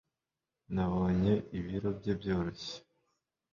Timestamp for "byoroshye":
2.19-2.75